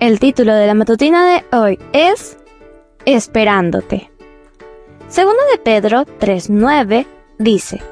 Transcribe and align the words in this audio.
El 0.00 0.20
título 0.20 0.54
de 0.54 0.68
la 0.68 0.74
matutina 0.74 1.28
de 1.28 1.56
hoy 1.56 1.76
es 1.92 2.38
Esperándote. 3.04 4.12
Segundo 5.08 5.40
de 5.50 5.58
Pedro 5.58 6.04
3:9 6.20 7.04
dice: 7.38 7.82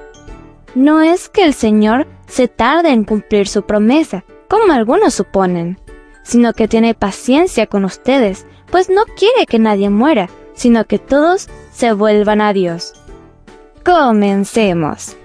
No 0.77 1.03
es 1.03 1.29
que 1.29 1.45
el 1.45 1.53
Señor 1.53 2.07
se 2.29 2.47
tarde 2.47 2.91
en 2.91 3.03
cumplir 3.03 3.49
su 3.49 3.63
promesa, 3.63 4.25
como 4.49 4.73
algunos 4.73 5.15
suponen, 5.15 5.81
sino 6.23 6.53
que 6.53 6.69
tiene 6.69 6.95
paciencia 6.95 7.67
con 7.67 7.85
ustedes, 7.85 8.47
pues 8.71 8.89
no 8.89 9.03
quiere 9.05 9.45
que 9.47 9.59
nadie 9.59 9.91
muera, 9.91 10.31
sino 10.55 10.85
que 10.85 11.01
todos 11.01 11.49
se 11.73 11.93
vuelvan 11.93 12.41
a 12.41 12.53
Dios. 12.53 12.93
Comencemos. 13.85 15.17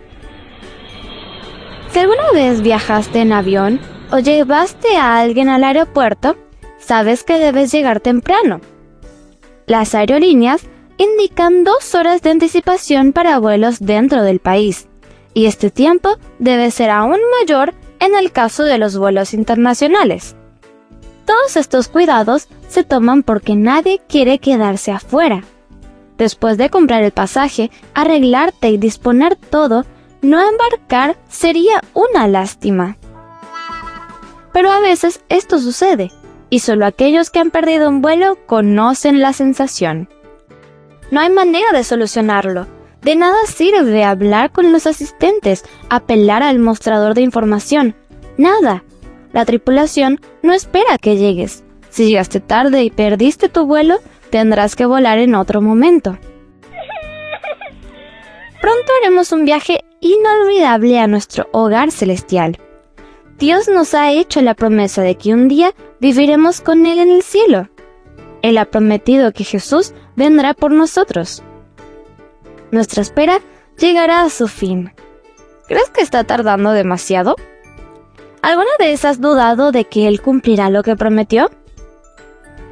Si 1.91 1.99
alguna 1.99 2.31
vez 2.33 2.63
viajaste 2.63 3.19
en 3.19 3.33
avión 3.33 3.79
o 4.11 4.17
llevaste 4.17 4.97
a 4.97 5.19
alguien 5.19 5.47
al 5.47 5.63
aeropuerto, 5.63 6.37
sabes 6.81 7.23
que 7.23 7.39
debes 7.39 7.71
llegar 7.71 8.01
temprano. 8.01 8.59
Las 9.67 9.95
aerolíneas 9.95 10.63
indican 10.97 11.63
dos 11.63 11.95
horas 11.95 12.21
de 12.21 12.31
anticipación 12.31 13.13
para 13.13 13.39
vuelos 13.39 13.79
dentro 13.79 14.23
del 14.23 14.39
país, 14.39 14.87
y 15.33 15.45
este 15.45 15.71
tiempo 15.71 16.17
debe 16.39 16.71
ser 16.71 16.89
aún 16.89 17.19
mayor 17.39 17.73
en 17.99 18.15
el 18.15 18.31
caso 18.31 18.63
de 18.63 18.77
los 18.77 18.97
vuelos 18.97 19.33
internacionales. 19.33 20.35
Todos 21.25 21.55
estos 21.55 21.87
cuidados 21.87 22.49
se 22.67 22.83
toman 22.83 23.23
porque 23.23 23.55
nadie 23.55 24.01
quiere 24.07 24.39
quedarse 24.39 24.91
afuera. 24.91 25.43
Después 26.17 26.57
de 26.57 26.69
comprar 26.69 27.03
el 27.03 27.11
pasaje, 27.11 27.71
arreglarte 27.93 28.69
y 28.69 28.77
disponer 28.77 29.35
todo, 29.35 29.85
no 30.21 30.39
embarcar 30.41 31.17
sería 31.29 31.81
una 31.93 32.27
lástima. 32.27 32.97
Pero 34.53 34.71
a 34.71 34.79
veces 34.79 35.23
esto 35.29 35.59
sucede, 35.59 36.11
y 36.51 36.59
solo 36.59 36.85
aquellos 36.85 37.31
que 37.31 37.39
han 37.39 37.49
perdido 37.49 37.89
un 37.89 38.01
vuelo 38.01 38.37
conocen 38.45 39.21
la 39.21 39.33
sensación. 39.33 40.09
No 41.09 41.21
hay 41.21 41.31
manera 41.31 41.71
de 41.71 41.83
solucionarlo. 41.83 42.67
De 43.01 43.15
nada 43.15 43.37
sirve 43.47 44.03
hablar 44.03 44.51
con 44.51 44.71
los 44.71 44.85
asistentes, 44.85 45.63
apelar 45.89 46.43
al 46.43 46.59
mostrador 46.59 47.15
de 47.15 47.21
información. 47.21 47.95
Nada. 48.37 48.83
La 49.31 49.45
tripulación 49.45 50.19
no 50.43 50.53
espera 50.53 50.97
que 50.99 51.15
llegues. 51.15 51.63
Si 51.89 52.09
llegaste 52.09 52.41
tarde 52.41 52.83
y 52.83 52.91
perdiste 52.91 53.47
tu 53.47 53.65
vuelo, 53.65 53.99
tendrás 54.29 54.75
que 54.75 54.85
volar 54.85 55.19
en 55.19 55.35
otro 55.35 55.61
momento. 55.61 56.17
Pronto 58.61 58.91
haremos 59.01 59.31
un 59.31 59.45
viaje 59.45 59.85
inolvidable 60.01 60.99
a 60.99 61.07
nuestro 61.07 61.47
hogar 61.53 61.91
celestial. 61.91 62.59
Dios 63.41 63.67
nos 63.67 63.95
ha 63.95 64.11
hecho 64.11 64.39
la 64.43 64.53
promesa 64.53 65.01
de 65.01 65.17
que 65.17 65.33
un 65.33 65.47
día 65.47 65.73
viviremos 65.99 66.61
con 66.61 66.85
Él 66.85 66.99
en 66.99 67.09
el 67.09 67.23
cielo. 67.23 67.69
Él 68.43 68.59
ha 68.59 68.65
prometido 68.65 69.33
que 69.33 69.43
Jesús 69.43 69.95
vendrá 70.15 70.53
por 70.53 70.71
nosotros. 70.71 71.41
Nuestra 72.69 73.01
espera 73.01 73.39
llegará 73.79 74.21
a 74.21 74.29
su 74.29 74.47
fin. 74.47 74.93
¿Crees 75.67 75.89
que 75.89 76.01
está 76.01 76.23
tardando 76.23 76.71
demasiado? 76.71 77.35
¿Alguna 78.43 78.69
vez 78.77 79.05
has 79.05 79.19
dudado 79.19 79.71
de 79.71 79.85
que 79.85 80.07
Él 80.07 80.21
cumplirá 80.21 80.69
lo 80.69 80.83
que 80.83 80.95
prometió? 80.95 81.49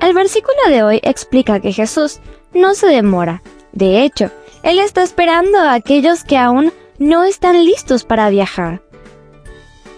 El 0.01 0.13
versículo 0.13 0.69
de 0.69 0.83
hoy 0.83 0.99
explica 1.01 1.59
que 1.59 1.73
Jesús 1.73 2.19
no 2.53 2.75
se 2.75 2.85
demora. 2.85 3.41
De 3.71 4.03
hecho, 4.03 4.29
Él 4.61 4.77
está 4.77 5.01
esperando 5.01 5.57
a 5.57 5.73
aquellos 5.73 6.23
que 6.23 6.37
aún 6.37 6.71
no 6.99 7.23
están 7.23 7.65
listos 7.65 8.03
para 8.03 8.29
viajar. 8.29 8.83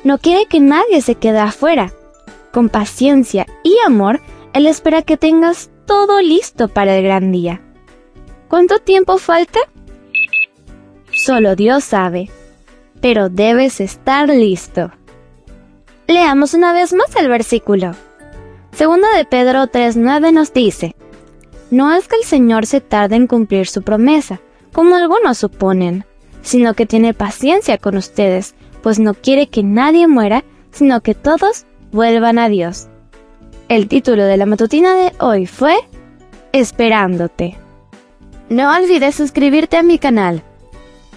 No 0.04 0.18
quiere 0.18 0.46
que 0.48 0.60
nadie 0.60 1.02
se 1.02 1.16
quede 1.16 1.40
afuera. 1.40 1.94
Con 2.52 2.70
paciencia 2.70 3.46
y 3.64 3.76
amor, 3.86 4.20
Él 4.54 4.66
espera 4.68 5.04
que 5.04 5.18
tengas 5.18 5.70
todo 5.86 6.22
listo 6.22 6.68
para 6.68 6.98
el 6.98 7.04
gran 7.04 7.32
día. 7.32 7.62
¿Cuánto 8.48 8.80
tiempo 8.80 9.18
falta? 9.18 9.60
Solo 11.14 11.56
Dios 11.56 11.84
sabe, 11.84 12.30
pero 13.00 13.30
debes 13.30 13.80
estar 13.80 14.28
listo. 14.28 14.92
Leamos 16.08 16.54
una 16.54 16.74
vez 16.74 16.94
más 16.94 17.16
el 17.16 17.30
versículo. 17.30 17.96
Segunda 18.74 19.16
de 19.16 19.26
Pedro 19.26 19.68
3.9 19.68 20.34
nos 20.34 20.52
dice, 20.52 20.96
No 21.70 21.94
es 21.94 22.08
que 22.08 22.16
el 22.18 22.24
Señor 22.24 22.66
se 22.66 22.82
tarde 22.82 23.16
en 23.16 23.28
cumplir 23.28 23.68
su 23.68 23.84
promesa, 23.84 24.42
como 24.74 24.96
algunos 24.96 25.38
suponen, 25.38 26.06
sino 26.42 26.74
que 26.74 26.86
tiene 26.86 27.14
paciencia 27.14 27.78
con 27.78 27.96
ustedes, 27.96 28.56
pues 28.82 29.00
no 29.00 29.14
quiere 29.14 29.48
que 29.48 29.64
nadie 29.64 30.08
muera, 30.08 30.44
sino 30.72 31.02
que 31.02 31.16
todos 31.16 31.66
vuelvan 31.92 32.40
a 32.40 32.50
Dios. 32.50 32.88
El 33.70 33.88
título 33.88 34.26
de 34.26 34.38
la 34.38 34.46
matutina 34.46 34.96
de 34.96 35.14
hoy 35.20 35.46
fue 35.46 35.76
Esperándote. 36.52 37.58
No 38.50 38.76
olvides 38.76 39.16
suscribirte 39.16 39.78
a 39.78 39.84
mi 39.84 39.98
canal. 39.98 40.44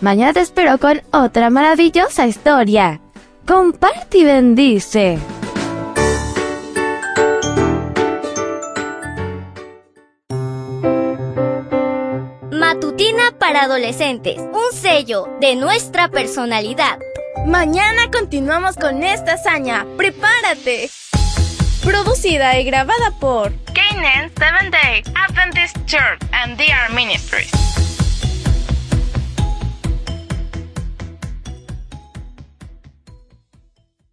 Mañana 0.01 0.33
te 0.33 0.41
espero 0.41 0.79
con 0.79 1.03
otra 1.13 1.51
maravillosa 1.51 2.27
historia. 2.27 3.01
Comparte 3.47 4.19
y 4.19 4.25
bendice. 4.25 5.19
Matutina 12.53 13.33
para 13.39 13.63
adolescentes, 13.63 14.39
un 14.39 14.73
sello 14.73 15.29
de 15.41 15.57
nuestra 15.57 16.09
personalidad. 16.09 16.99
Mañana 17.43 18.11
continuamos 18.11 18.77
con 18.77 19.03
esta 19.03 19.35
hazaña. 19.35 19.85
¡Prepárate! 19.99 20.89
Producida 21.83 22.59
y 22.59 22.65
grabada 22.65 23.11
por 23.21 23.53
Canaan 23.75 24.31
Seventh 24.39 24.73
Day 24.73 25.03
Adventist 25.15 25.77
Church 25.85 26.21
and 26.33 26.57
DR 26.57 26.95
Ministries. 26.95 27.51